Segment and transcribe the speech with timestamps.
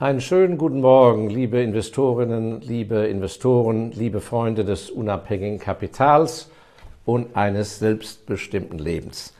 [0.00, 6.52] Einen schönen guten Morgen, liebe Investorinnen, liebe Investoren, liebe Freunde des unabhängigen Kapitals
[7.04, 9.34] und eines selbstbestimmten Lebens.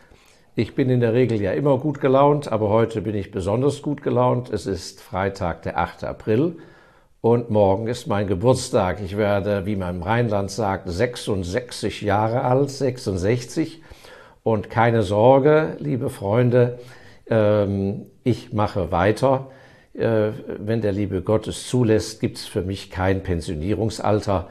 [0.57, 4.03] Ich bin in der Regel ja immer gut gelaunt, aber heute bin ich besonders gut
[4.03, 4.51] gelaunt.
[4.51, 6.03] Es ist Freitag, der 8.
[6.03, 6.57] April
[7.21, 9.01] und morgen ist mein Geburtstag.
[9.01, 13.81] Ich werde, wie man im Rheinland sagt, 66 Jahre alt, 66.
[14.43, 16.81] Und keine Sorge, liebe Freunde,
[17.31, 19.53] ähm, ich mache weiter
[19.99, 24.49] wenn der liebe Gott es zulässt, gibt es für mich kein Pensionierungsalter.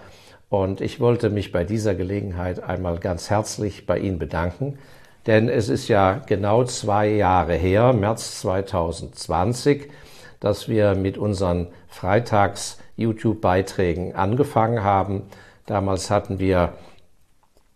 [0.49, 4.77] Und ich wollte mich bei dieser Gelegenheit einmal ganz herzlich bei Ihnen bedanken,
[5.25, 9.89] denn es ist ja genau zwei Jahre her, März 2020,
[10.39, 15.23] dass wir mit unseren Freitags-YouTube-Beiträgen angefangen haben.
[15.66, 16.75] Damals hatten wir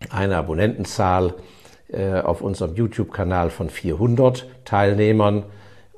[0.10, 1.34] eine Abonnentenzahl
[1.90, 5.44] äh, auf unserem YouTube-Kanal von 400 Teilnehmern.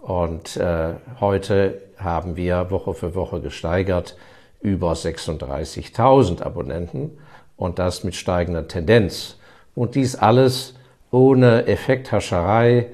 [0.03, 4.17] Und äh, heute haben wir Woche für Woche gesteigert
[4.59, 7.18] über 36.000 Abonnenten
[7.55, 9.37] und das mit steigender Tendenz.
[9.76, 10.76] Und dies alles
[11.09, 12.87] ohne Effekthascherei,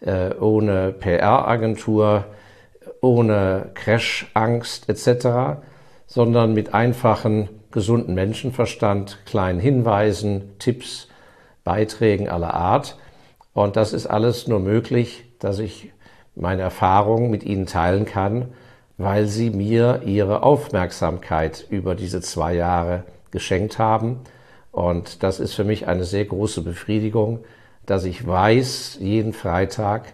[0.00, 2.26] äh, ohne PR-Agentur,
[3.00, 5.62] ohne Crash-Angst etc.,
[6.06, 11.08] sondern mit einfachen, gesunden Menschenverstand, kleinen Hinweisen, Tipps,
[11.64, 12.98] Beiträgen aller Art.
[13.54, 15.90] Und das ist alles nur möglich, dass ich
[16.34, 18.46] meine Erfahrungen mit Ihnen teilen kann,
[18.98, 24.20] weil Sie mir Ihre Aufmerksamkeit über diese zwei Jahre geschenkt haben.
[24.72, 27.40] Und das ist für mich eine sehr große Befriedigung,
[27.86, 30.12] dass ich weiß, jeden Freitag,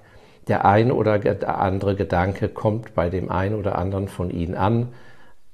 [0.48, 1.20] der ein oder
[1.58, 4.88] andere Gedanke kommt bei dem einen oder anderen von Ihnen an,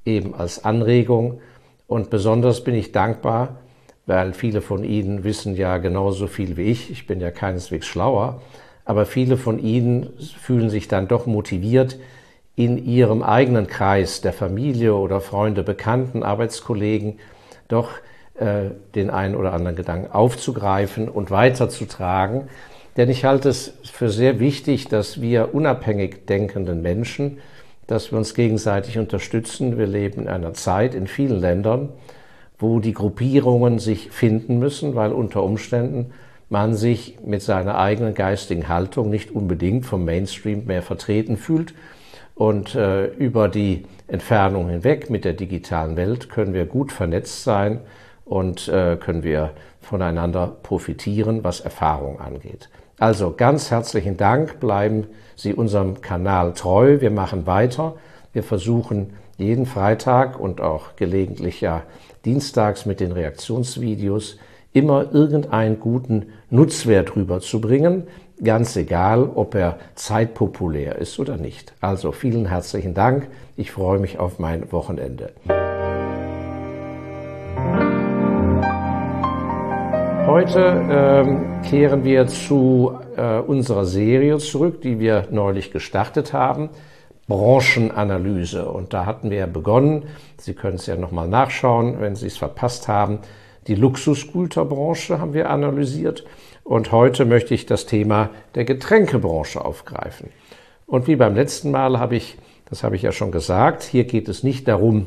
[0.05, 1.41] eben als Anregung.
[1.87, 3.57] Und besonders bin ich dankbar,
[4.07, 6.91] weil viele von Ihnen wissen ja genauso viel wie ich.
[6.91, 8.43] Ich bin ja keineswegs schlauer
[8.85, 11.99] aber viele von ihnen fühlen sich dann doch motiviert,
[12.55, 17.19] in ihrem eigenen Kreis der Familie oder Freunde, Bekannten, Arbeitskollegen
[17.69, 17.91] doch
[18.35, 22.48] äh, den einen oder anderen Gedanken aufzugreifen und weiterzutragen.
[22.97, 27.39] Denn ich halte es für sehr wichtig, dass wir unabhängig denkenden Menschen,
[27.87, 29.79] dass wir uns gegenseitig unterstützen.
[29.79, 31.89] Wir leben in einer Zeit in vielen Ländern,
[32.59, 36.13] wo die Gruppierungen sich finden müssen, weil unter Umständen
[36.52, 41.73] man sich mit seiner eigenen geistigen Haltung nicht unbedingt vom Mainstream mehr vertreten fühlt.
[42.35, 47.80] Und äh, über die Entfernung hinweg mit der digitalen Welt können wir gut vernetzt sein
[48.27, 52.68] und äh, können wir voneinander profitieren, was Erfahrung angeht.
[52.98, 57.01] Also ganz herzlichen Dank, bleiben Sie unserem Kanal treu.
[57.01, 57.95] Wir machen weiter.
[58.35, 61.83] Wir versuchen jeden Freitag und auch gelegentlich ja
[62.27, 64.36] dienstags mit den Reaktionsvideos
[64.73, 68.05] immer irgendeinen guten Nutzwert rüberzubringen,
[68.43, 71.75] ganz egal, ob er zeitpopulär ist oder nicht.
[71.81, 73.29] Also vielen herzlichen Dank.
[73.57, 75.33] Ich freue mich auf mein Wochenende.
[80.27, 86.71] Heute ähm, kehren wir zu äh, unserer Serie zurück, die wir neulich gestartet haben.
[87.29, 88.67] Branchenanalyse.
[88.67, 90.05] Und da hatten wir ja begonnen.
[90.39, 93.19] Sie können es ja nochmal nachschauen, wenn Sie es verpasst haben.
[93.68, 96.24] Die Luxusgüterbranche haben wir analysiert
[96.64, 100.30] und heute möchte ich das Thema der Getränkebranche aufgreifen.
[100.86, 104.28] Und wie beim letzten Mal habe ich, das habe ich ja schon gesagt, hier geht
[104.28, 105.06] es nicht darum,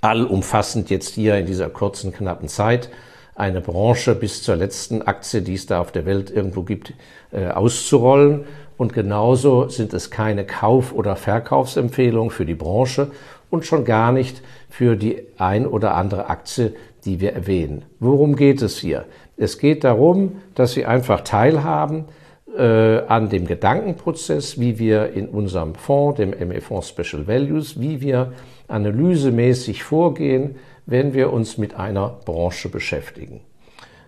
[0.00, 2.90] allumfassend jetzt hier in dieser kurzen, knappen Zeit
[3.34, 6.92] eine Branche bis zur letzten Aktie, die es da auf der Welt irgendwo gibt,
[7.30, 8.44] äh, auszurollen.
[8.76, 13.10] Und genauso sind es keine Kauf- oder Verkaufsempfehlungen für die Branche
[13.50, 16.74] und schon gar nicht für die ein oder andere Aktie,
[17.04, 17.84] die wir erwähnen.
[18.00, 19.06] Worum geht es hier?
[19.36, 22.04] Es geht darum, dass Sie einfach teilhaben
[22.56, 28.00] äh, an dem Gedankenprozess, wie wir in unserem Fonds, dem ME Fonds Special Values, wie
[28.00, 28.32] wir
[28.68, 33.40] analysemäßig vorgehen, wenn wir uns mit einer Branche beschäftigen.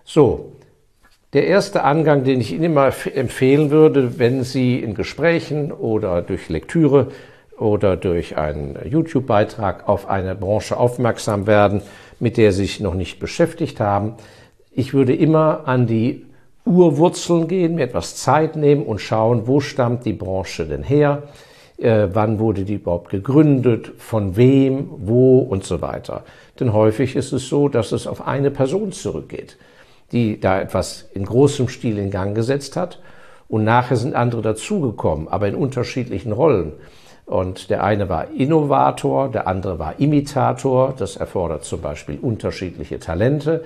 [0.03, 0.51] So,
[1.33, 6.47] der erste Angang, den ich Ihnen immer empfehlen würde, wenn Sie in Gesprächen oder durch
[6.47, 7.07] Lektüre
[7.57, 11.81] oder durch einen YouTube-Beitrag auf eine Branche aufmerksam werden,
[12.19, 14.15] mit der sich noch nicht beschäftigt haben.
[14.71, 16.25] Ich würde immer an die
[16.65, 21.23] Urwurzeln gehen, mir etwas Zeit nehmen und schauen, wo stammt die Branche denn her,
[21.77, 26.23] äh, wann wurde die überhaupt gegründet, von wem, wo und so weiter.
[26.59, 29.57] Denn häufig ist es so, dass es auf eine Person zurückgeht,
[30.11, 32.99] die da etwas in großem Stil in Gang gesetzt hat
[33.47, 36.73] und nachher sind andere dazugekommen, aber in unterschiedlichen Rollen.
[37.25, 40.93] Und der eine war Innovator, der andere war Imitator.
[40.97, 43.63] Das erfordert zum Beispiel unterschiedliche Talente.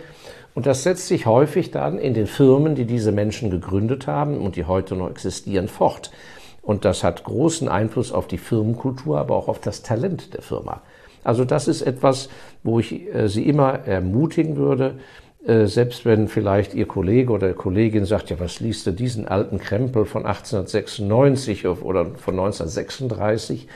[0.55, 4.55] Und das setzt sich häufig dann in den Firmen, die diese Menschen gegründet haben und
[4.55, 6.11] die heute noch existieren, fort.
[6.61, 10.81] Und das hat großen Einfluss auf die Firmenkultur, aber auch auf das Talent der Firma.
[11.23, 12.29] Also das ist etwas,
[12.63, 14.95] wo ich äh, Sie immer ermutigen würde,
[15.45, 20.05] selbst wenn vielleicht Ihr Kollege oder Kollegin sagt, ja, was liest du diesen alten Krempel
[20.05, 23.67] von 1896 oder von 1936?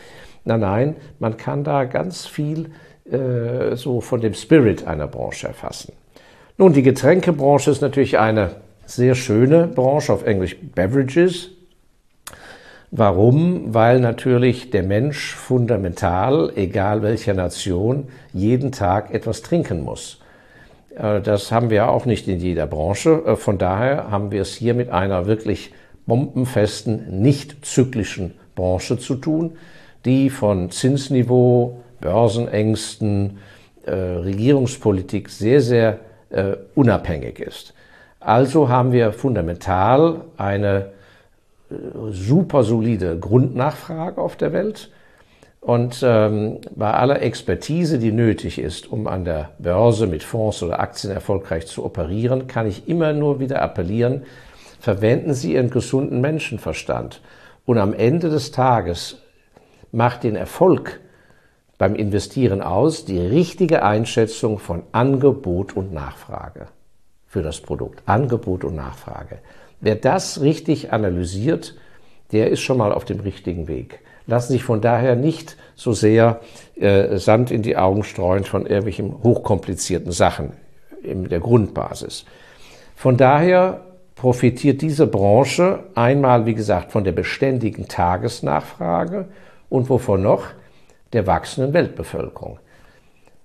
[0.46, 2.72] Nein, nein, man kann da ganz viel
[3.10, 5.94] äh, so von dem Spirit einer Branche erfassen.
[6.58, 8.52] Nun, die Getränkebranche ist natürlich eine
[8.86, 11.50] sehr schöne Branche, auf Englisch Beverages.
[12.92, 13.74] Warum?
[13.74, 20.23] Weil natürlich der Mensch fundamental, egal welcher Nation, jeden Tag etwas trinken muss.
[20.96, 23.24] Äh, das haben wir auch nicht in jeder Branche.
[23.26, 25.74] Äh, von daher haben wir es hier mit einer wirklich
[26.06, 29.58] bombenfesten, nicht zyklischen Branche zu tun,
[30.06, 33.38] die von Zinsniveau, Börsenängsten,
[33.86, 36.00] äh, Regierungspolitik sehr, sehr
[36.74, 37.76] unabhängig ist.
[38.20, 40.94] Also haben wir fundamental eine
[42.10, 44.90] super solide Grundnachfrage auf der Welt.
[45.64, 50.82] Und ähm, bei aller Expertise, die nötig ist, um an der Börse mit Fonds oder
[50.82, 54.24] Aktien erfolgreich zu operieren, kann ich immer nur wieder appellieren,
[54.82, 57.22] verwenden Sie Ihren gesunden Menschenverstand.
[57.66, 59.22] Und am Ende des Tages
[59.94, 61.00] macht den Erfolg
[61.78, 66.68] beim Investieren aus die richtige Einschätzung von Angebot und Nachfrage
[67.26, 68.04] für das Produkt.
[68.06, 69.40] Angebot und Nachfrage.
[69.80, 71.76] Wer das richtig analysiert,
[72.34, 74.02] der ist schon mal auf dem richtigen Weg.
[74.28, 76.40] Lassen sich von daher nicht so sehr
[76.76, 80.54] äh, Sand in die Augen streuen von irgendwelchen hochkomplizierten Sachen
[81.02, 82.26] in der Grundbasis.
[82.96, 83.82] Von daher
[84.16, 89.26] profitiert diese Branche einmal, wie gesagt, von der beständigen Tagesnachfrage
[89.70, 90.46] und wovon noch?
[91.14, 92.60] der wachsenden Weltbevölkerung.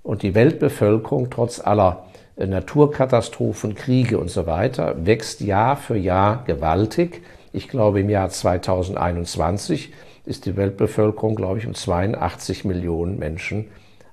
[0.03, 6.45] Und die Weltbevölkerung, trotz aller äh, Naturkatastrophen, Kriege und so weiter, wächst Jahr für Jahr
[6.47, 7.23] gewaltig.
[7.53, 9.93] Ich glaube, im Jahr 2021
[10.29, 13.67] ist die Weltbevölkerung, glaube ich, um 82 Millionen Menschen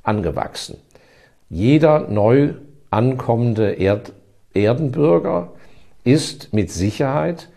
[0.03, 0.77] angewachsen.
[1.49, 2.53] Jeder neu
[2.89, 4.13] ankommende Erd
[4.53, 5.51] Erdenbürger
[6.05, 7.49] ist mit Sicherheit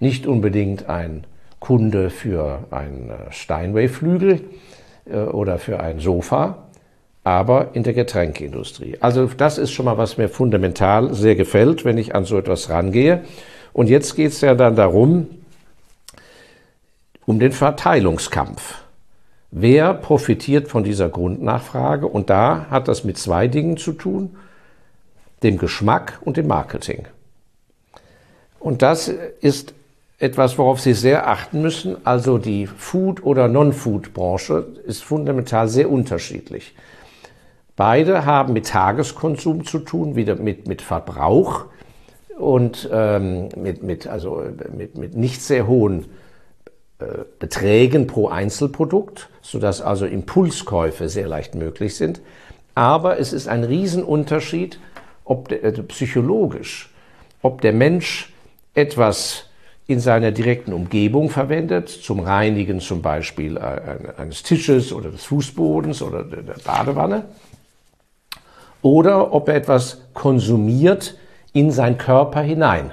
[0.00, 1.24] nicht unbedingt ein
[1.60, 4.40] Kunde für einen äh, Steinway-Flügel,
[5.04, 6.68] äh, oder für ein Sofa,
[7.24, 8.98] aber in der Getränkeindustrie.
[9.00, 12.68] Also das ist schon mal, was mir fundamental sehr gefällt, wenn ich an so etwas
[12.68, 13.22] rangehe.
[13.72, 15.28] Und jetzt geht es ja dann darum,
[17.26, 18.82] um den Verteilungskampf.
[19.50, 22.06] Wer profitiert von dieser Grundnachfrage?
[22.06, 24.36] Und da hat das mit zwei Dingen zu tun,
[25.42, 27.04] dem Geschmack und dem Marketing.
[28.58, 29.74] Und das ist
[30.18, 31.96] etwas, worauf Sie sehr achten müssen.
[32.04, 36.74] Also die Food- oder Non-Food-Branche ist fundamental sehr unterschiedlich.
[37.76, 41.64] Beide haben mit Tageskonsum zu tun, wieder mit, mit Verbrauch
[42.38, 44.42] und ähm, mit, mit, also
[44.76, 46.06] mit, mit nicht sehr hohen
[47.38, 52.20] Beträgen pro Einzelprodukt, sodass also Impulskäufe sehr leicht möglich sind.
[52.74, 54.78] Aber es ist ein Riesenunterschied,
[55.24, 56.90] ob der, äh, psychologisch,
[57.42, 58.32] ob der Mensch
[58.74, 59.46] etwas
[59.86, 66.22] in seiner direkten Umgebung verwendet, zum Reinigen zum Beispiel eines Tisches oder des Fußbodens oder
[66.24, 67.24] der Badewanne,
[68.80, 71.16] oder ob er etwas konsumiert
[71.52, 72.92] in seinen Körper hinein.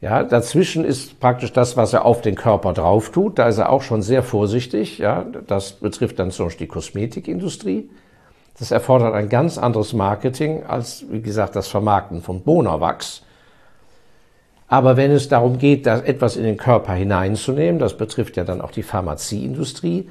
[0.00, 3.38] Ja, dazwischen ist praktisch das, was er auf den Körper drauf tut.
[3.38, 4.98] Da ist er auch schon sehr vorsichtig.
[4.98, 7.90] Ja, das betrifft dann zum Beispiel die Kosmetikindustrie.
[8.58, 13.22] Das erfordert ein ganz anderes Marketing als, wie gesagt, das Vermarkten von Bonawachs
[14.68, 18.60] aber wenn es darum geht, das etwas in den Körper hineinzunehmen, das betrifft ja dann
[18.60, 20.10] auch die Pharmazieindustrie,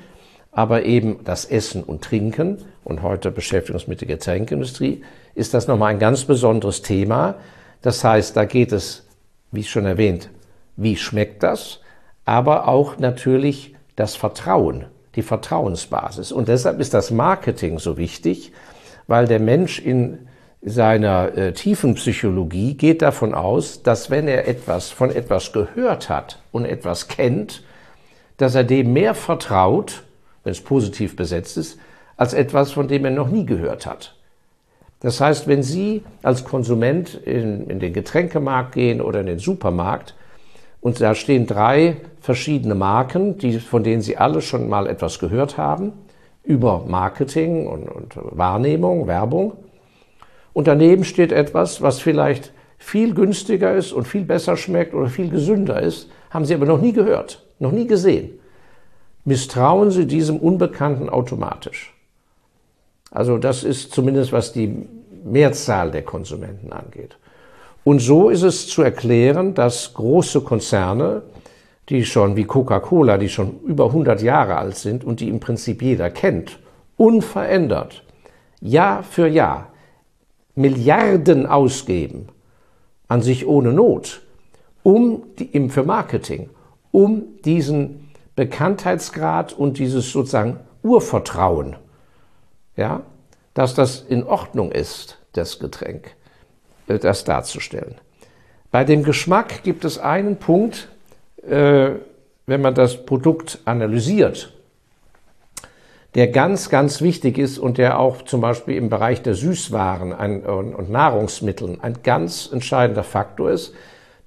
[0.51, 5.03] aber eben das Essen und Trinken, und heute beschäftigen uns mit der Getränkeindustrie,
[5.35, 7.35] ist das nochmal ein ganz besonderes Thema.
[7.83, 9.06] Das heißt, da geht es,
[9.51, 10.29] wie schon erwähnt,
[10.75, 11.79] wie schmeckt das,
[12.25, 14.85] aber auch natürlich das Vertrauen,
[15.15, 16.31] die Vertrauensbasis.
[16.31, 18.51] Und deshalb ist das Marketing so wichtig,
[19.07, 20.27] weil der Mensch in
[20.61, 26.39] seiner äh, tiefen Psychologie geht davon aus, dass wenn er etwas von etwas gehört hat
[26.51, 27.63] und etwas kennt,
[28.37, 30.03] dass er dem mehr vertraut,
[30.43, 31.79] wenn es positiv besetzt ist,
[32.17, 34.16] als etwas, von dem er noch nie gehört hat.
[34.99, 40.15] Das heißt, wenn Sie als Konsument in, in den Getränkemarkt gehen oder in den Supermarkt
[40.81, 45.57] und da stehen drei verschiedene Marken, die, von denen Sie alle schon mal etwas gehört
[45.57, 45.93] haben,
[46.43, 49.53] über Marketing und, und Wahrnehmung, Werbung,
[50.53, 55.29] und daneben steht etwas, was vielleicht viel günstiger ist und viel besser schmeckt oder viel
[55.29, 58.39] gesünder ist, haben Sie aber noch nie gehört, noch nie gesehen.
[59.23, 61.96] Misstrauen Sie diesem Unbekannten automatisch.
[63.11, 64.87] Also das ist zumindest, was die
[65.23, 67.17] Mehrzahl der Konsumenten angeht.
[67.83, 71.23] Und so ist es zu erklären, dass große Konzerne
[71.89, 75.81] die schon wie Coca-Cola, die schon über 100 Jahre alt sind und die im Prinzip
[75.81, 76.59] jeder kennt,
[76.97, 78.03] unverändert,
[78.59, 79.71] Jahr für Jahr,
[80.55, 82.27] Milliarden ausgeben,
[83.07, 84.21] an sich ohne Not,
[84.83, 86.49] um die, für Marketing,
[86.91, 91.75] um diesen Bekanntheitsgrad und dieses sozusagen Urvertrauen,
[92.77, 93.01] ja,
[93.53, 96.11] dass das in Ordnung ist, das Getränk,
[96.87, 97.95] äh, das darzustellen.
[98.71, 100.87] Bei dem Geschmack gibt es einen Punkt,
[101.45, 101.91] äh,
[102.45, 104.53] wenn man das Produkt analysiert,
[106.15, 110.89] der ganz, ganz wichtig ist und der auch zum Beispiel im Bereich der Süßwaren und
[110.89, 113.73] Nahrungsmitteln ein ganz entscheidender Faktor ist.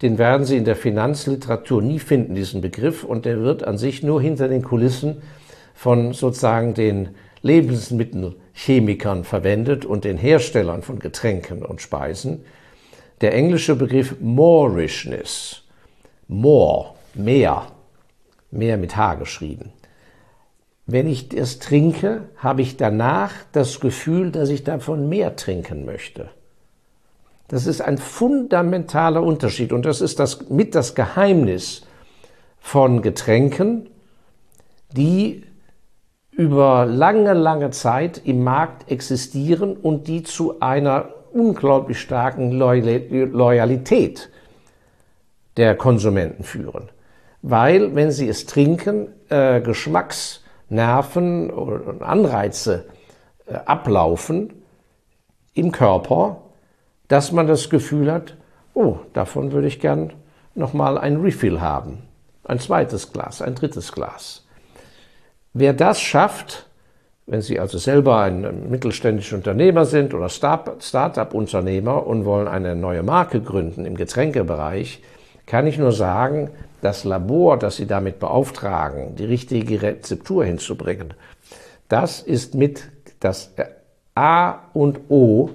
[0.02, 4.02] Den werden Sie in der Finanzliteratur nie finden, diesen Begriff, und der wird an sich
[4.02, 5.23] nur hinter den Kulissen
[5.75, 7.11] von sozusagen den
[7.42, 12.44] Lebensmittelchemikern verwendet und den Herstellern von Getränken und Speisen.
[13.20, 15.62] Der englische Begriff Moorishness,
[16.28, 17.66] more, mehr,
[18.50, 19.73] mehr mit H geschrieben.
[20.87, 26.30] Wenn ich es trinke, habe ich danach das Gefühl, dass ich davon mehr trinken möchte.
[27.49, 31.82] Das ist ein fundamentaler Unterschied und das ist das, mit das Geheimnis
[32.59, 33.88] von Getränken,
[34.92, 35.44] die
[36.40, 44.30] über lange, lange Zeit im Markt existieren und die zu einer unglaublich starken Loyalität
[45.59, 46.88] der Konsumenten führen.
[47.42, 52.87] Weil, wenn sie es trinken, äh, Geschmacksnerven und Anreize
[53.44, 54.62] äh, ablaufen
[55.52, 56.40] im Körper,
[57.09, 58.35] dass man das Gefühl hat,
[58.73, 60.14] oh, davon würde ich gern
[60.54, 61.99] nochmal ein Refill haben.
[62.44, 64.47] Ein zweites Glas, ein drittes Glas.
[65.52, 66.66] Wer das schafft,
[67.26, 73.40] wenn Sie also selber ein mittelständischer Unternehmer sind oder Start-up-Unternehmer und wollen eine neue Marke
[73.40, 75.02] gründen im Getränkebereich,
[75.47, 76.50] kann ich nur sagen,
[76.83, 81.14] das Labor, das Sie damit beauftragen, die richtige Rezeptur hinzubringen,
[81.88, 82.85] das ist mit
[83.19, 83.52] das
[84.14, 85.50] A und O,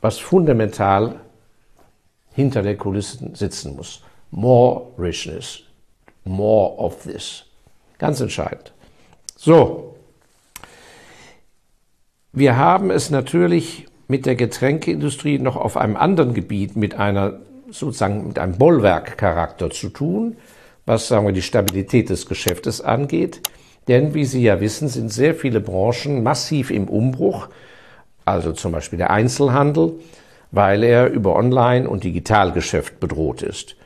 [0.00, 1.16] was fundamental
[2.32, 4.02] hinter der Kulissen sitzen muss.
[4.30, 5.62] More richness,
[6.24, 7.47] more of this.
[7.98, 8.72] Ganz entscheidend.
[9.36, 9.96] So,
[12.32, 17.40] wir haben es natürlich mit der Getränkeindustrie noch auf einem anderen Gebiet mit einer
[17.70, 20.36] sozusagen mit einem Bollwerkcharakter zu tun,
[20.86, 23.42] was sagen wir die Stabilität des Geschäftes angeht.
[23.88, 27.48] Denn wie Sie ja wissen, sind sehr viele Branchen massiv im Umbruch,
[28.24, 29.94] also zum Beispiel der Einzelhandel,
[30.50, 33.76] weil er über Online- und Digitalgeschäft bedroht ist.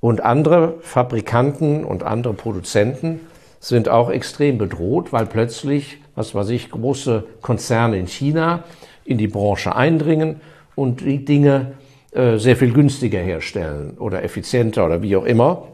[0.00, 3.20] Und andere Fabrikanten und andere Produzenten
[3.60, 8.64] sind auch extrem bedroht, weil plötzlich, was weiß ich, große Konzerne in China
[9.04, 10.40] in die Branche eindringen
[10.74, 11.72] und die Dinge
[12.12, 15.68] äh, sehr viel günstiger herstellen oder effizienter oder wie auch immer.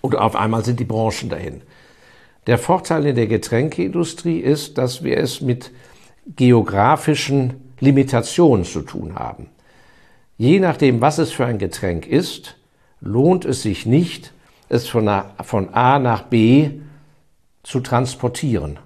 [0.00, 1.62] Und auf einmal sind die Branchen dahin.
[2.46, 5.70] Der Vorteil in der Getränkeindustrie ist, dass wir es mit
[6.36, 9.48] geografischen Limitationen zu tun haben.
[10.38, 12.56] Je nachdem, was es für ein Getränk ist,
[13.00, 14.32] lohnt es sich nicht,
[14.68, 16.70] es von A, von A nach B
[17.62, 18.78] zu transportieren.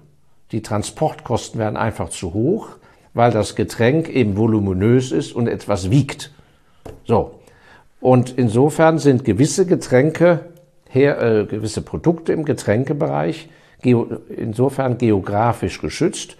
[0.51, 2.69] Die Transportkosten werden einfach zu hoch,
[3.13, 6.31] weil das Getränk eben voluminös ist und etwas wiegt.
[7.03, 7.39] So.
[7.99, 10.51] Und insofern sind gewisse Getränke,
[10.87, 13.49] her, äh, gewisse Produkte im Getränkebereich
[13.81, 16.37] geo, insofern geografisch geschützt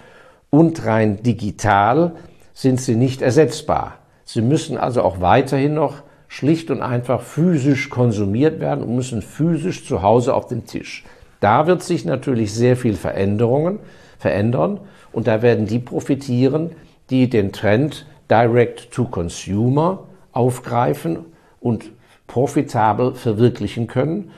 [0.50, 2.14] und rein digital
[2.54, 4.00] sind sie nicht ersetzbar.
[4.24, 9.86] Sie müssen also auch weiterhin noch schlicht und einfach physisch konsumiert werden und müssen physisch
[9.86, 11.06] zu Hause auf den Tisch.
[11.40, 13.80] Da wird sich natürlich sehr viel Veränderungen
[14.18, 14.80] verändern
[15.12, 16.72] und da werden die profitieren,
[17.10, 21.20] die den Trend Direct to Consumer aufgreifen
[21.60, 21.92] und
[22.28, 24.32] profitabel verwirklichen können.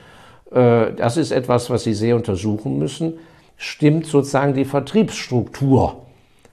[0.52, 3.14] Äh, das ist etwas, was Sie sehr untersuchen müssen.
[3.56, 6.06] Stimmt sozusagen die Vertriebsstruktur?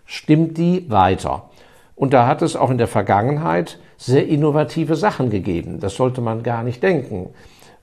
[0.05, 1.49] Stimmt die weiter?
[1.95, 5.79] Und da hat es auch in der Vergangenheit sehr innovative Sachen gegeben.
[5.79, 7.29] Das sollte man gar nicht denken.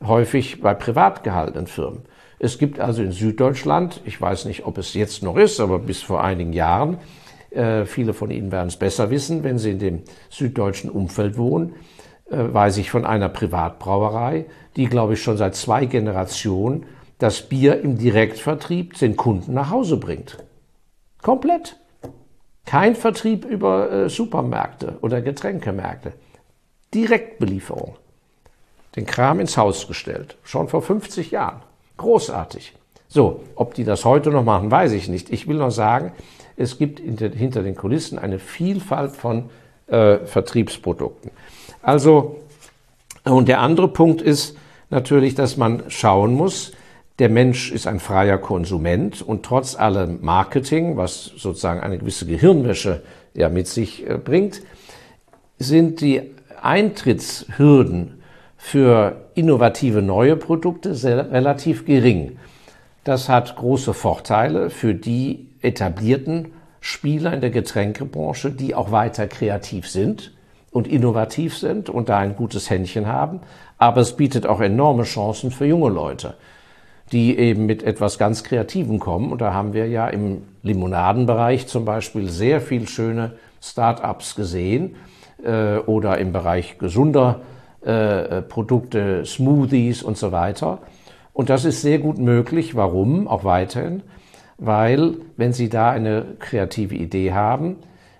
[0.05, 2.03] Häufig bei privat gehaltenen Firmen.
[2.45, 6.03] Es gibt also in Süddeutschland, ich weiß nicht, ob es jetzt noch ist, aber bis
[6.03, 6.99] vor einigen Jahren,
[7.49, 11.75] äh, viele von Ihnen werden es besser wissen, wenn Sie in dem süddeutschen Umfeld wohnen,
[12.31, 14.45] äh, weiß ich von einer Privatbrauerei,
[14.77, 16.85] die, glaube ich, schon seit zwei Generationen
[17.17, 20.37] das Bier im Direktvertrieb den Kunden nach Hause bringt.
[21.23, 21.79] Komplett.
[22.67, 26.13] Kein Vertrieb über äh, Supermärkte oder Getränkemärkte.
[26.93, 27.97] Direktbelieferung.
[28.97, 30.37] Den Kram ins Haus gestellt.
[30.43, 31.63] Schon vor 50 Jahren.
[31.97, 32.75] Großartig.
[33.09, 35.31] So, ob die das heute noch machen, weiß ich nicht.
[35.31, 36.13] Ich will nur sagen,
[36.57, 39.51] es gibt hinter den Kulissen eine Vielfalt von
[39.87, 41.31] äh, Vertriebsprodukten.
[41.83, 42.41] Also,
[43.25, 44.57] und der andere Punkt ist
[44.91, 46.73] natürlich, dass man schauen muss,
[47.21, 53.03] der Mensch ist ein freier Konsument und trotz allem Marketing, was sozusagen eine gewisse Gehirnwäsche
[53.35, 54.63] ja mit sich äh, bringt,
[55.59, 56.23] sind die
[56.61, 58.23] Eintrittshürden
[58.65, 62.39] für innovative neue Produkte sehr, relativ gering.
[63.05, 69.87] Das hat große Vorteile für die etablierten Spieler in der Getränkebranche, die auch weiter kreativ
[69.87, 70.33] sind
[70.71, 73.41] und innovativ sind und da ein gutes Händchen haben.
[73.77, 76.33] Aber es bietet auch enorme Chancen für junge Leute,
[77.13, 79.31] die eben mit etwas ganz Kreativem kommen.
[79.31, 84.97] Und da haben wir ja im Limonadenbereich zum Beispiel sehr viel schöne Start-ups gesehen
[85.45, 87.43] äh, oder im Bereich gesunder
[87.85, 90.79] äh, Produkte, Smoothies und so weiter.
[91.33, 92.75] Und das ist sehr gut möglich.
[92.75, 93.29] Warum?
[93.29, 94.03] Auch weiterhin
[94.59, 97.77] weil wenn Sie da eine kreative Idee haben,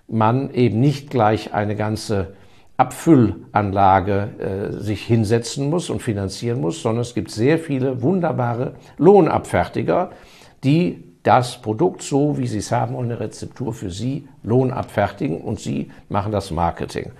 [0.09, 2.35] man eben nicht gleich eine ganze
[2.77, 10.11] Abfüllanlage äh, sich hinsetzen muss und finanzieren muss, sondern es gibt sehr viele wunderbare Lohnabfertiger,
[10.65, 15.61] die das Produkt so, wie Sie es haben, und eine Rezeptur für Sie lohnabfertigen und
[15.61, 17.13] Sie machen das Marketing.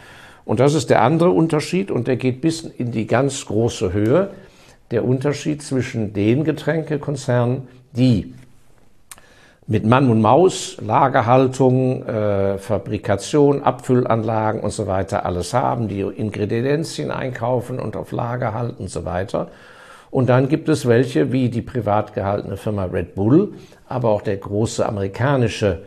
[0.45, 4.31] Und das ist der andere Unterschied und der geht bis in die ganz große Höhe.
[4.91, 8.35] Der Unterschied zwischen den Getränkekonzernen, die
[9.67, 17.11] mit Mann und Maus, Lagerhaltung, äh, Fabrikation, Abfüllanlagen und so weiter alles haben, die Ingredienzien
[17.11, 19.49] einkaufen und auf Lager halten und so weiter.
[20.11, 23.55] Und dann gibt es welche wie die privat gehaltene Firma Red Bull,
[23.89, 25.83] aber auch der große amerikanische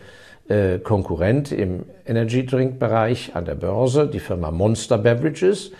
[0.49, 5.71] äh, Konkurrent im Energy Drink Bereich an der Börse, die Firma Monster Beverages,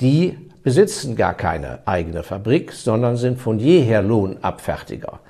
[0.00, 5.20] die besitzen gar keine eigene Fabrik, sondern sind von jeher Lohnabfertiger.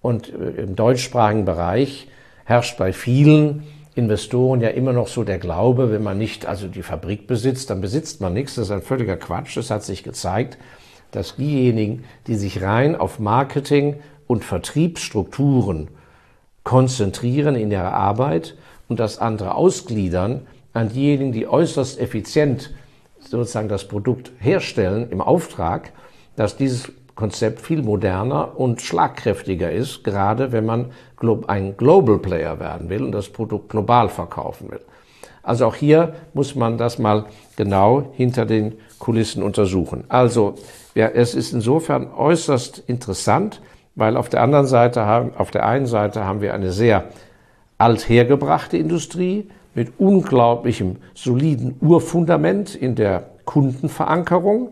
[0.00, 2.08] Und äh, im deutschsprachigen Bereich
[2.44, 6.82] herrscht bei vielen Investoren ja immer noch so der Glaube, wenn man nicht also die
[6.82, 8.54] Fabrik besitzt, dann besitzt man nichts.
[8.54, 9.56] Das ist ein völliger Quatsch.
[9.56, 10.56] Es hat sich gezeigt,
[11.10, 13.96] dass diejenigen, die sich rein auf Marketing
[14.26, 15.88] und Vertriebsstrukturen
[16.68, 18.54] konzentrieren in ihrer Arbeit
[18.88, 20.42] und das andere ausgliedern
[20.74, 22.74] an diejenigen, die äußerst effizient
[23.20, 25.92] sozusagen das Produkt herstellen im Auftrag,
[26.36, 30.90] dass dieses Konzept viel moderner und schlagkräftiger ist, gerade wenn man
[31.46, 34.82] ein Global Player werden will und das Produkt global verkaufen will.
[35.42, 37.24] Also auch hier muss man das mal
[37.56, 40.04] genau hinter den Kulissen untersuchen.
[40.08, 40.56] Also
[40.94, 43.62] ja, es ist insofern äußerst interessant,
[43.98, 47.04] weil auf der anderen Seite haben, auf der einen Seite haben wir eine sehr
[47.78, 54.68] althergebrachte Industrie mit unglaublichem soliden Urfundament in der Kundenverankerung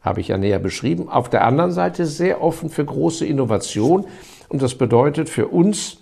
[0.00, 1.10] habe ich ja näher beschrieben.
[1.10, 4.06] Auf der anderen Seite sehr offen für große Innovation.
[4.48, 5.98] Und das bedeutet für uns,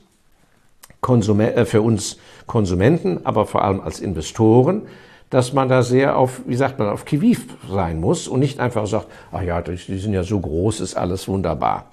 [1.01, 4.83] Konsum äh, für uns Konsumenten, aber vor allem als Investoren,
[5.31, 8.87] dass man da sehr auf, wie sagt man, auf Kiviv sein muss und nicht einfach
[8.87, 11.87] sagt, ach ja, die sind ja so groß, ist alles wunderbar.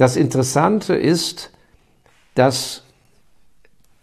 [0.00, 1.50] Das Interessante ist,
[2.34, 2.84] dass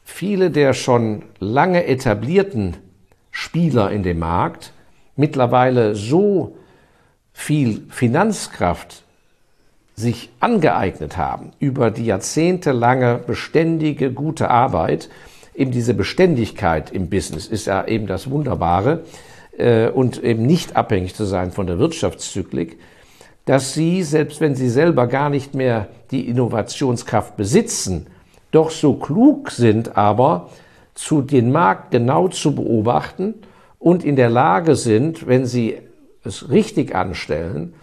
[0.03, 2.77] viele der schon lange etablierten
[3.31, 4.73] Spieler in dem Markt
[5.15, 6.55] mittlerweile so
[7.33, 9.05] viel Finanzkraft
[9.95, 15.09] sich angeeignet haben über die jahrzehntelange beständige gute Arbeit,
[15.55, 19.03] eben diese Beständigkeit im Business ist ja eben das Wunderbare
[19.57, 22.77] äh, und eben nicht abhängig zu sein von der Wirtschaftszyklik,
[23.47, 28.07] dass sie, selbst wenn sie selber gar nicht mehr die Innovationskraft besitzen,
[28.51, 30.49] doch so klug sind aber,
[30.93, 33.35] zu den Markt genau zu beobachten
[33.79, 35.77] und in der Lage sind, wenn sie
[36.25, 37.73] es richtig anstellen,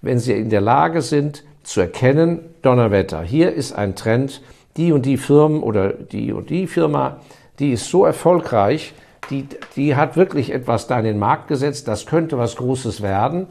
[0.00, 4.40] wenn sie in der Lage sind zu erkennen, Donnerwetter, hier ist ein Trend,
[4.78, 7.18] die und die Firmen oder die und die Firma,
[7.58, 8.94] die ist so erfolgreich,
[9.28, 13.48] die, die hat wirklich etwas da in den Markt gesetzt, das könnte was Großes werden,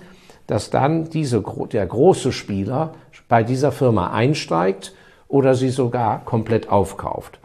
[0.49, 2.93] dass dann diese, der große Spieler
[3.27, 4.95] bei dieser Firma einsteigt
[5.27, 7.39] oder sie sogar komplett aufkauft.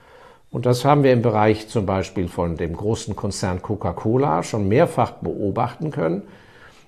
[0.50, 5.10] Und das haben wir im Bereich zum Beispiel von dem großen Konzern Coca-Cola schon mehrfach
[5.10, 6.22] beobachten können,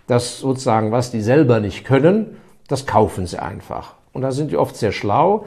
[0.07, 3.92] dass sozusagen, was die selber nicht können, das kaufen sie einfach.
[4.14, 5.44] Und da sind die oft sehr schlau.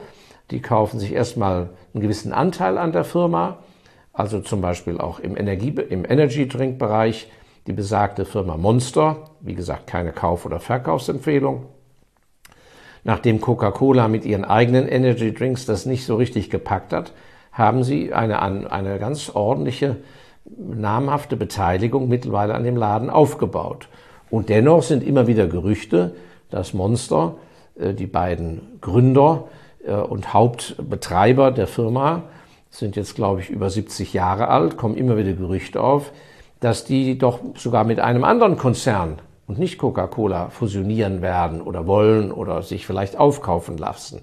[0.52, 3.56] Die kaufen sich erstmal einen gewissen Anteil an der Firma,
[4.12, 7.28] also zum Beispiel auch im, Energie, im Energy Drink Bereich
[7.66, 11.66] die besagte Firma Monster, wie gesagt keine Kauf- oder Verkaufsempfehlung.
[13.04, 17.12] Nachdem Coca-Cola mit ihren eigenen Energy Drinks das nicht so richtig gepackt hat,
[17.52, 19.96] haben sie eine, eine ganz ordentliche,
[20.44, 23.88] namhafte Beteiligung mittlerweile an dem Laden aufgebaut.
[24.30, 26.14] Und dennoch sind immer wieder Gerüchte,
[26.50, 27.36] dass Monster,
[27.78, 29.48] äh, die beiden Gründer
[29.84, 32.22] äh, und Hauptbetreiber der Firma,
[32.70, 36.12] sind jetzt, glaube ich, über 70 Jahre alt, kommen immer wieder Gerüchte auf,
[36.60, 39.18] dass die doch sogar mit einem anderen Konzern
[39.50, 44.22] und nicht Coca-Cola fusionieren werden oder wollen oder sich vielleicht aufkaufen lassen.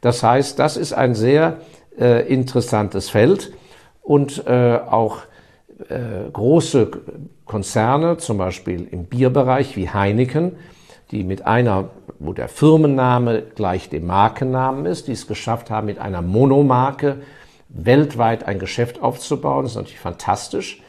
[0.00, 1.56] Das heißt, das ist ein sehr
[1.98, 3.52] äh, interessantes Feld
[4.02, 5.18] und äh, auch
[5.88, 6.92] äh, große
[7.44, 10.52] Konzerne, zum Beispiel im Bierbereich wie Heineken,
[11.10, 15.98] die mit einer, wo der Firmenname gleich dem Markennamen ist, die es geschafft haben, mit
[15.98, 17.16] einer Monomarke
[17.68, 19.64] weltweit ein Geschäft aufzubauen.
[19.64, 20.80] Das ist natürlich fantastisch,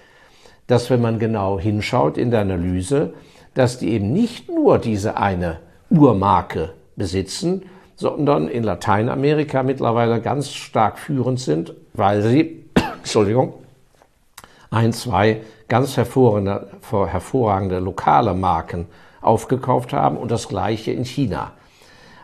[0.67, 3.15] dass wenn man genau hinschaut in der Analyse,
[3.53, 7.63] dass die eben nicht nur diese eine Urmarke besitzen,
[7.95, 12.65] sondern in Lateinamerika mittlerweile ganz stark führend sind, weil sie,
[12.97, 13.53] Entschuldigung,
[14.71, 18.87] ein, zwei ganz hervorragende, hervorragende lokale Marken
[19.21, 21.51] aufgekauft haben und das gleiche in China.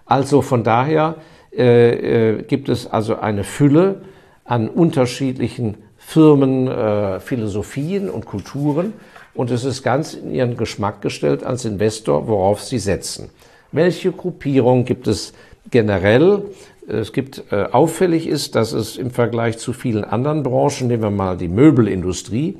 [0.05, 1.15] Also von daher
[1.55, 4.01] äh, äh, gibt es also eine Fülle
[4.43, 8.93] an unterschiedlichen Firmen, äh, Philosophien und Kulturen
[9.39, 13.29] und es ist ganz in ihren Geschmack gestellt als Investor, worauf sie setzen.
[13.71, 15.31] Welche Gruppierung gibt es
[15.71, 16.43] generell?
[16.89, 21.09] Es gibt äh, auffällig ist, dass es im Vergleich zu vielen anderen Branchen, nehmen wir
[21.09, 22.57] mal die Möbelindustrie,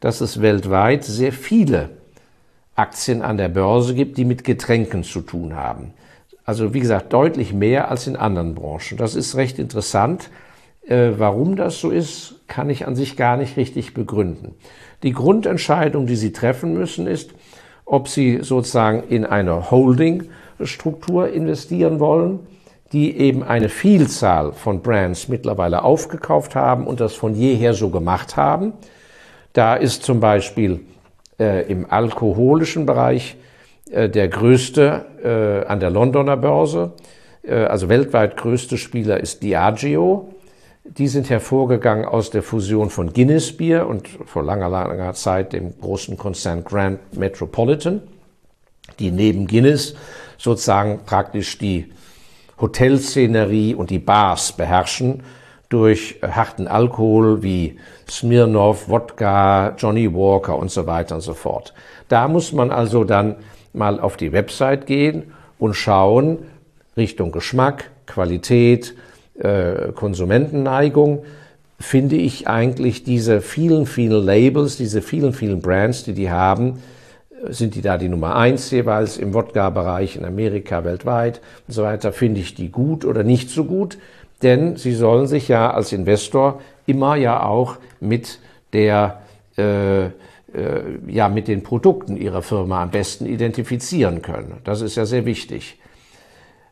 [0.00, 1.90] dass es weltweit sehr viele
[2.74, 5.92] Aktien an der Börse gibt, die mit Getränken zu tun haben.
[6.44, 8.98] Also wie gesagt, deutlich mehr als in anderen Branchen.
[8.98, 10.28] Das ist recht interessant.
[10.88, 14.56] Äh, warum das so ist, kann ich an sich gar nicht richtig begründen.
[15.06, 17.30] Die Grundentscheidung, die Sie treffen müssen, ist,
[17.84, 22.40] ob Sie sozusagen in eine Holding-Struktur investieren wollen,
[22.92, 28.36] die eben eine Vielzahl von Brands mittlerweile aufgekauft haben und das von jeher so gemacht
[28.36, 28.72] haben.
[29.52, 30.80] Da ist zum Beispiel
[31.38, 33.36] äh, im alkoholischen Bereich
[33.88, 36.94] äh, der größte äh, an der Londoner Börse,
[37.44, 40.34] äh, also weltweit größte Spieler ist Diageo.
[40.90, 45.78] Die sind hervorgegangen aus der Fusion von Guinness Bier und vor langer, langer Zeit dem
[45.80, 48.02] großen Konzern Grand Metropolitan,
[48.98, 49.94] die neben Guinness
[50.38, 51.92] sozusagen praktisch die
[52.60, 55.22] Hotelszenerie und die Bars beherrschen
[55.68, 61.74] durch harten Alkohol wie Smirnoff, Wodka, Johnny Walker und so weiter und so fort.
[62.08, 63.36] Da muss man also dann
[63.72, 66.38] mal auf die Website gehen und schauen
[66.96, 68.94] Richtung Geschmack, Qualität,
[69.38, 71.24] äh, Konsumentenneigung,
[71.78, 76.82] finde ich eigentlich diese vielen, vielen Labels, diese vielen, vielen Brands, die die haben,
[77.48, 82.12] sind die da die Nummer eins jeweils im Wodka-Bereich in Amerika, weltweit und so weiter,
[82.12, 83.98] finde ich die gut oder nicht so gut
[84.42, 88.38] denn sie sollen sich ja als Investor immer ja auch mit
[88.72, 89.22] der
[89.56, 90.10] äh, äh,
[91.08, 94.58] ja mit den Produkten ihrer Firma am besten identifizieren können.
[94.64, 95.78] Das ist ja sehr wichtig.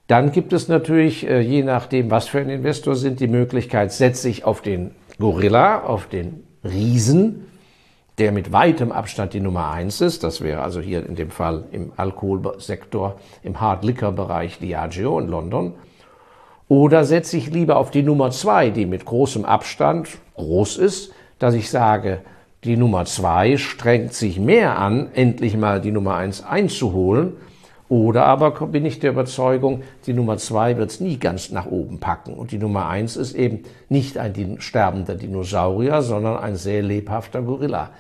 [0.07, 4.29] Dann gibt es natürlich, äh, je nachdem, was für ein Investor sind, die Möglichkeit, setze
[4.29, 7.47] ich auf den Gorilla, auf den Riesen,
[8.19, 10.23] der mit weitem Abstand die Nummer eins ist.
[10.23, 15.29] Das wäre also hier in dem Fall im Alkoholsektor, im Hard Liquor Bereich Diageo in
[15.29, 15.75] London.
[16.69, 21.55] Oder setze ich lieber auf die Nummer zwei, die mit großem Abstand groß ist, dass
[21.55, 22.21] ich sage,
[22.65, 27.35] die Nummer zwei strengt sich mehr an, endlich mal die Nummer eins einzuholen.
[27.95, 32.01] Oder aber bin ich der Überzeugung, die Nummer zwei wird es nie ganz nach oben
[32.01, 32.35] packen.
[32.35, 37.91] Und die Nummer eins ist eben nicht ein sterbender Dinosaurier, sondern ein sehr lebhafter Gorilla.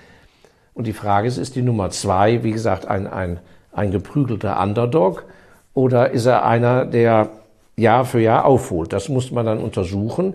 [0.74, 3.38] Und die Frage ist, ist die Nummer zwei, wie gesagt, ein, ein,
[3.70, 5.26] ein geprügelter Underdog?
[5.74, 7.30] Oder ist er einer, der
[7.76, 8.92] Jahr für Jahr aufholt.
[8.92, 10.34] Das muss man dann untersuchen.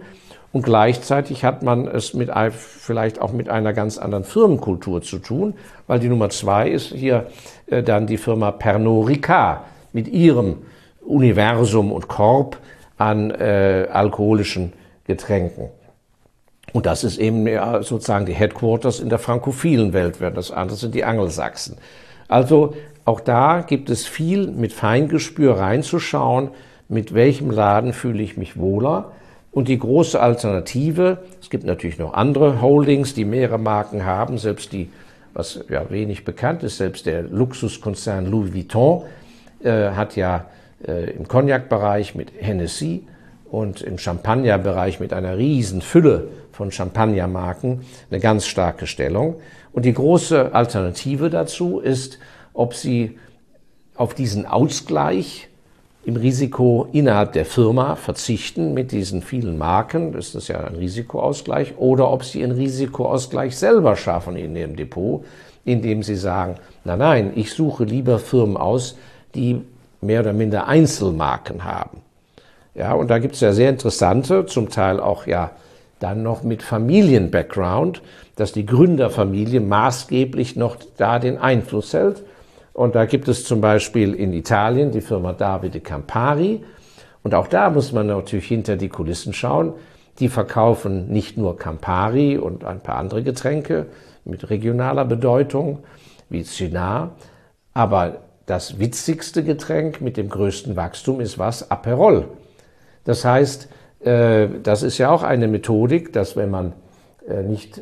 [0.51, 5.53] Und gleichzeitig hat man es mit vielleicht auch mit einer ganz anderen Firmenkultur zu tun,
[5.85, 7.27] weil die Nummer zwei ist hier
[7.69, 9.61] dann die Firma Pernod Ricard
[9.93, 10.57] mit ihrem
[11.01, 12.57] Universum und Korb
[12.97, 14.73] an äh, alkoholischen
[15.05, 15.69] Getränken.
[16.73, 20.77] Und das ist eben ja, sozusagen die Headquarters in der frankophilen Welt, während das andere
[20.77, 21.77] sind die Angelsachsen.
[22.27, 26.51] Also auch da gibt es viel mit Feingespür reinzuschauen,
[26.87, 29.11] mit welchem Laden fühle ich mich wohler.
[29.51, 34.73] Und die große Alternative, es gibt natürlich noch andere Holdings, die mehrere Marken haben, selbst
[34.73, 34.89] die,
[35.33, 39.03] was ja wenig bekannt ist, selbst der Luxuskonzern Louis Vuitton
[39.63, 40.45] äh, hat ja
[40.87, 43.03] äh, im Cognac-Bereich mit Hennessy
[43.51, 49.35] und im Champagner-Bereich mit einer riesen Fülle von Champagnermarken eine ganz starke Stellung.
[49.71, 52.19] Und die große Alternative dazu ist,
[52.53, 53.17] ob sie
[53.95, 55.48] auf diesen Ausgleich
[56.05, 61.77] im Risiko innerhalb der Firma verzichten mit diesen vielen Marken, das ist ja ein Risikoausgleich,
[61.77, 65.25] oder ob sie einen Risikoausgleich selber schaffen in ihrem Depot,
[65.65, 68.97] indem sie sagen, nein, nein, ich suche lieber Firmen aus,
[69.35, 69.61] die
[70.01, 72.01] mehr oder minder Einzelmarken haben.
[72.75, 75.51] Ja, und da gibt es ja sehr interessante, zum Teil auch ja
[75.99, 78.01] dann noch mit Familien-Background,
[78.37, 82.23] dass die Gründerfamilie maßgeblich noch da den Einfluss hält
[82.79, 86.63] Und da gibt es zum Beispiel in Italien die Firma Davide Campari.
[87.23, 89.73] Und auch da muss man natürlich hinter die Kulissen schauen.
[90.19, 93.87] Die verkaufen nicht nur Campari und ein paar andere Getränke
[94.23, 95.79] mit regionaler Bedeutung,
[96.29, 97.17] wie Cynar,
[97.73, 101.69] aber das witzigste Getränk mit dem größten Wachstum ist was?
[101.69, 102.29] Aperol.
[103.03, 103.67] Das heißt,
[104.05, 106.71] äh, das ist ja auch eine Methodik, dass wenn man
[107.27, 107.81] äh, nicht äh,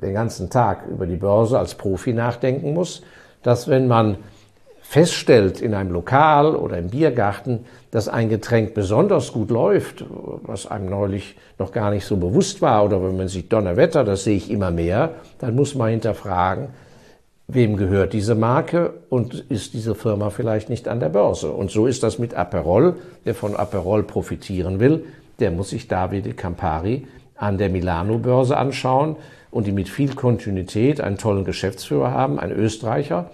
[0.00, 3.02] den ganzen Tag über die Börse als Profi nachdenken muss,
[3.42, 4.16] dass wenn man
[4.82, 7.60] feststellt in einem Lokal oder im Biergarten,
[7.92, 10.04] dass ein Getränk besonders gut läuft,
[10.42, 14.24] was einem neulich noch gar nicht so bewusst war, oder wenn man sich Donnerwetter, das
[14.24, 16.70] sehe ich immer mehr, dann muss man hinterfragen,
[17.46, 21.52] wem gehört diese Marke und ist diese Firma vielleicht nicht an der Börse.
[21.52, 22.96] Und so ist das mit Aperol.
[23.22, 25.04] Wer von Aperol profitieren will,
[25.38, 27.06] der muss sich Davide Campari
[27.40, 29.16] an der Milano-Börse anschauen
[29.50, 33.30] und die mit viel Kontinuität einen tollen Geschäftsführer haben, ein Österreicher,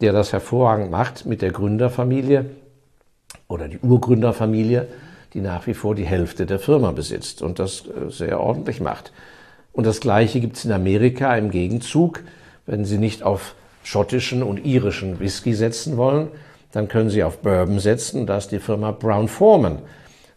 [0.00, 2.46] der das hervorragend macht mit der Gründerfamilie
[3.48, 4.88] oder die Urgründerfamilie,
[5.32, 9.12] die nach wie vor die Hälfte der Firma besitzt und das äh, sehr ordentlich macht.
[9.72, 12.22] Und das Gleiche gibt es in Amerika im Gegenzug.
[12.66, 16.28] Wenn Sie nicht auf schottischen und irischen Whisky setzen wollen,
[16.72, 18.26] dann können Sie auf Bourbon setzen.
[18.26, 19.78] Da ist die Firma Brown Foreman,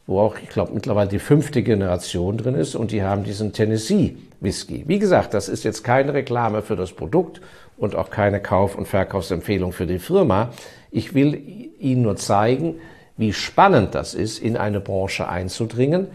[0.08, 4.17] wo auch, ich glaube, mittlerweile die fünfte Generation drin ist und die haben diesen Tennessee
[4.39, 4.86] Whisky.
[4.88, 7.41] Wie gesagt, das ist jetzt keine Reklame für das Produkt
[7.78, 10.52] und auch keine Kauf- und Verkaufsempfehlung für die Firma.
[10.91, 11.36] Ich will
[11.80, 12.76] Ihnen nur zeigen,
[13.17, 16.08] wie spannend das ist, in eine Branche einzudringen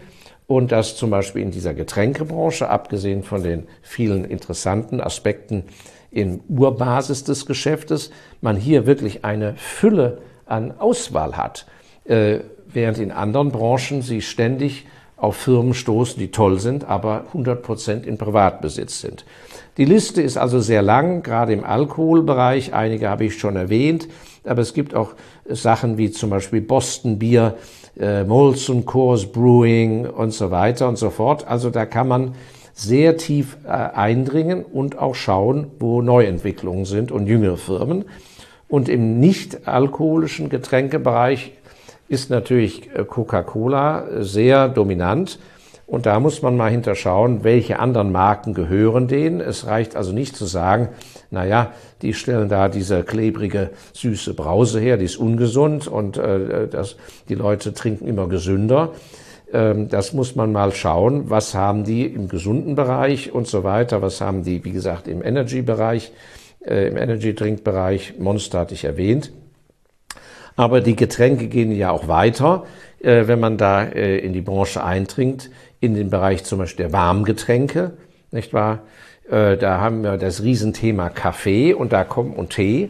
[0.47, 5.63] und dass zum Beispiel in dieser Getränkebranche, abgesehen von den vielen interessanten Aspekten
[6.11, 11.65] in Urbasis des Geschäftes, man hier wirklich eine Fülle an Auswahl hat,
[12.05, 12.39] äh,
[12.73, 14.85] während in anderen Branchen sie ständig
[15.17, 19.25] auf Firmen stoßen, die toll sind, aber 100 Prozent in Privatbesitz sind.
[19.77, 22.73] Die Liste ist also sehr lang, gerade im Alkoholbereich.
[22.73, 24.07] Einige habe ich schon erwähnt,
[24.43, 25.13] aber es gibt auch
[25.45, 27.55] Sachen wie zum Beispiel Boston Bier,
[27.99, 31.47] äh, Molson Coors Brewing und so weiter und so fort.
[31.47, 32.35] Also da kann man
[32.73, 38.05] sehr tief äh, eindringen und auch schauen, wo Neuentwicklungen sind und jüngere Firmen.
[38.67, 41.53] Und im nicht alkoholischen Getränkebereich
[42.13, 45.39] ist natürlich äh, Coca-Cola sehr dominant.
[45.85, 49.41] Und da muss man mal hinterschauen, welche anderen Marken gehören denen.
[49.41, 50.89] Es reicht also nicht zu sagen,
[51.29, 56.67] na ja, die stellen da diese klebrige, süße Brause her, die ist ungesund und äh,
[56.67, 56.95] das,
[57.27, 58.93] die Leute trinken immer gesünder.
[59.51, 64.01] Ähm, das muss man mal schauen, was haben die im gesunden Bereich und so weiter,
[64.01, 66.13] was haben die, wie gesagt, im Energy-Bereich,
[66.65, 69.31] äh, im Energy-Drink-Bereich, Monster hatte ich erwähnt.
[70.55, 72.65] Aber die Getränke gehen ja auch weiter,
[73.01, 76.93] äh, wenn man da äh, in die Branche eindringt, in den Bereich zum Beispiel der
[76.93, 77.93] Warmgetränke,
[78.31, 78.79] nicht wahr?
[79.29, 82.89] Äh, da haben wir das Riesenthema Kaffee und da kommt und Tee.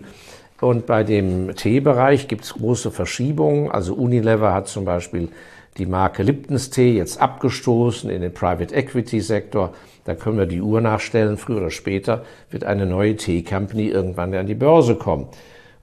[0.61, 3.69] Und bei dem Teebereich gibt es große Verschiebungen.
[3.69, 5.29] Also Unilever hat zum Beispiel
[5.77, 9.73] die Marke Liptons Tee jetzt abgestoßen in den Private Equity Sektor.
[10.05, 11.37] Da können wir die Uhr nachstellen.
[11.37, 15.27] Früher oder später wird eine neue Tee-Company irgendwann an die Börse kommen.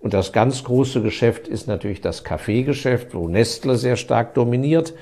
[0.00, 4.94] Und das ganz große Geschäft ist natürlich das Kaffeegeschäft, wo Nestle sehr stark dominiert,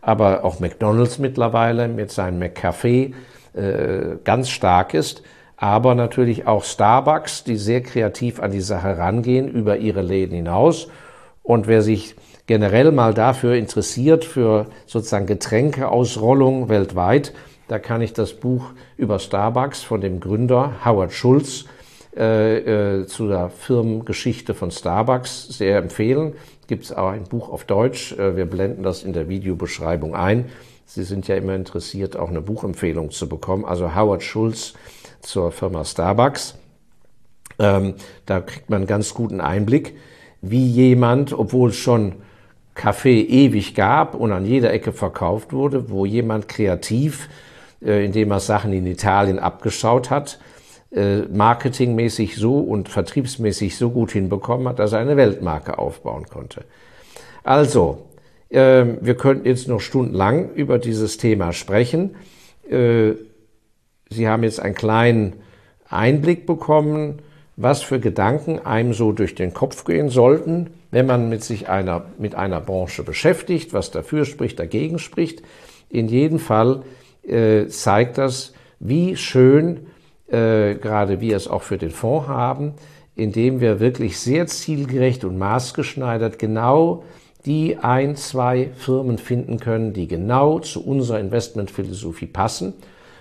[0.00, 3.12] aber auch McDonald's mittlerweile mit seinem McCafé
[3.52, 5.22] äh, ganz stark ist.
[5.58, 10.88] Aber natürlich auch Starbucks, die sehr kreativ an die Sache rangehen, über ihre Läden hinaus.
[11.42, 12.14] Und wer sich
[12.46, 17.32] generell mal dafür interessiert, für sozusagen Getränkeausrollung weltweit,
[17.68, 21.64] da kann ich das Buch über Starbucks von dem Gründer Howard Schulz
[22.16, 26.32] äh, äh, zu der Firmengeschichte von Starbucks sehr empfehlen.
[26.66, 28.12] Gibt es auch ein Buch auf Deutsch.
[28.12, 30.46] Äh, wir blenden das in der Videobeschreibung ein.
[30.86, 33.64] Sie sind ja immer interessiert, auch eine Buchempfehlung zu bekommen.
[33.64, 34.72] Also Howard Schulz
[35.20, 36.56] zur Firma Starbucks.
[37.58, 39.94] Ähm, da kriegt man einen ganz guten Einblick,
[40.40, 42.14] wie jemand, obwohl es schon
[42.74, 47.28] Kaffee ewig gab und an jeder Ecke verkauft wurde, wo jemand kreativ,
[47.82, 50.38] äh, indem er Sachen in Italien abgeschaut hat,
[50.90, 56.64] marketingmäßig so und vertriebsmäßig so gut hinbekommen hat, dass er eine Weltmarke aufbauen konnte.
[57.42, 58.06] Also,
[58.48, 62.16] äh, wir könnten jetzt noch stundenlang über dieses Thema sprechen.
[62.68, 63.12] Äh,
[64.08, 65.34] Sie haben jetzt einen kleinen
[65.88, 67.22] Einblick bekommen,
[67.56, 72.04] was für Gedanken einem so durch den Kopf gehen sollten, wenn man mit sich einer,
[72.18, 75.42] mit einer Branche beschäftigt, was dafür spricht, dagegen spricht.
[75.88, 76.82] In jedem Fall
[77.26, 79.86] äh, zeigt das, wie schön,
[80.28, 82.74] äh, gerade wir es auch für den Fonds haben,
[83.14, 87.04] indem wir wirklich sehr zielgerecht und maßgeschneidert genau
[87.46, 92.74] die ein, zwei Firmen finden können, die genau zu unserer Investmentphilosophie passen.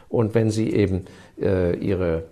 [0.10, 1.06] Und wenn Sie eben
[1.40, 2.24] äh, Ihre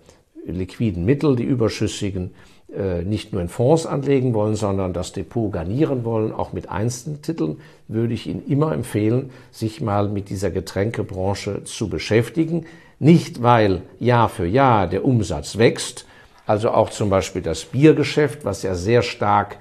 [0.44, 2.32] liquiden Mittel, die überschüssigen,
[2.74, 7.58] äh, nicht nur in Fonds anlegen wollen, sondern das Depot garnieren wollen, auch mit Einzeltiteln,
[7.86, 12.66] würde ich Ihnen immer empfehlen, sich mal mit dieser Getränkebranche zu beschäftigen.
[12.98, 16.06] Nicht, weil Jahr für Jahr der Umsatz wächst,
[16.46, 19.58] also auch zum Beispiel das Biergeschäft, was ja sehr stark,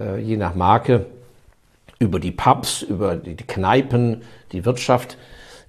[0.00, 1.06] äh, je nach Marke,
[1.98, 5.16] über die Pubs, über die Kneipen, die Wirtschaft,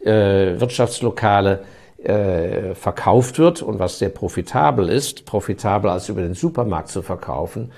[0.03, 1.63] äh, Wirtschaftslokale
[2.03, 7.71] äh, verkauft wird und was sehr profitabel ist, profitabel als über den Supermarkt zu verkaufen,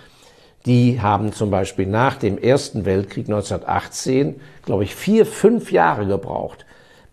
[0.65, 6.64] die haben zum Beispiel nach dem Ersten Weltkrieg 1918, glaube ich, vier, fünf Jahre gebraucht,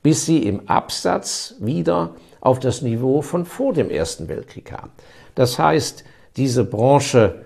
[0.03, 4.91] bis sie im Absatz wieder auf das Niveau von vor dem Ersten Weltkrieg kamen.
[5.35, 6.05] Das heißt,
[6.37, 7.43] diese Branche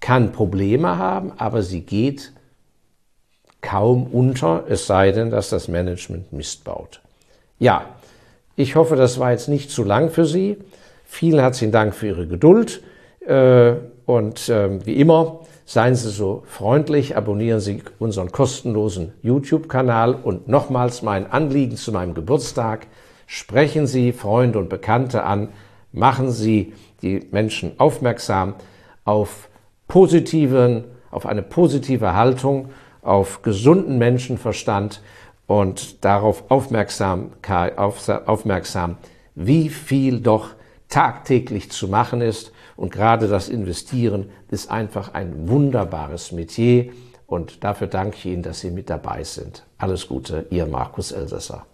[0.00, 2.32] kann Probleme haben, aber sie geht
[3.60, 7.00] kaum unter, es sei denn, dass das Management Mist baut.
[7.58, 7.86] Ja,
[8.56, 10.56] ich hoffe, das war jetzt nicht zu lang für Sie.
[11.04, 12.82] Vielen herzlichen Dank für Ihre Geduld.
[13.26, 13.74] Äh,
[14.06, 21.02] und ähm, wie immer, seien Sie so freundlich, abonnieren Sie unseren kostenlosen YouTube-Kanal und nochmals
[21.02, 22.86] mein Anliegen zu meinem Geburtstag.
[23.26, 25.50] Sprechen Sie Freunde und Bekannte an,
[25.92, 28.54] machen Sie die Menschen aufmerksam
[29.04, 29.50] auf
[29.88, 32.70] positiven, auf eine positive Haltung,
[33.02, 35.02] auf gesunden Menschenverstand
[35.46, 37.32] und darauf aufmerksam,
[37.76, 38.96] aufmerksam,
[39.34, 40.54] wie viel doch
[40.88, 42.52] tagtäglich zu machen ist.
[42.78, 46.92] Und gerade das Investieren ist einfach ein wunderbares Metier.
[47.26, 49.66] Und dafür danke ich Ihnen, dass Sie mit dabei sind.
[49.78, 51.66] Alles Gute, Ihr Markus Elsässer.